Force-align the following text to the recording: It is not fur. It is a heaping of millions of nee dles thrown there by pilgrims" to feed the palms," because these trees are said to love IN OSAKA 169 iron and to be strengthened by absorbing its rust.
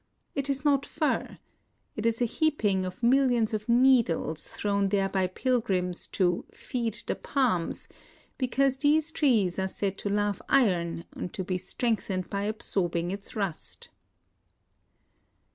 It 0.33 0.49
is 0.49 0.65
not 0.65 0.83
fur. 0.83 1.37
It 1.95 2.07
is 2.07 2.23
a 2.23 2.25
heaping 2.25 2.85
of 2.85 3.03
millions 3.03 3.53
of 3.53 3.69
nee 3.69 4.01
dles 4.01 4.47
thrown 4.47 4.87
there 4.87 5.07
by 5.09 5.27
pilgrims" 5.27 6.07
to 6.17 6.43
feed 6.51 6.95
the 7.05 7.13
palms," 7.15 7.87
because 8.39 8.77
these 8.77 9.11
trees 9.11 9.59
are 9.59 9.67
said 9.67 9.99
to 9.99 10.09
love 10.09 10.41
IN 10.49 10.55
OSAKA 10.55 10.61
169 10.65 10.67
iron 10.67 11.05
and 11.21 11.33
to 11.35 11.43
be 11.43 11.57
strengthened 11.59 12.29
by 12.31 12.45
absorbing 12.45 13.11
its 13.11 13.35
rust. 13.35 13.89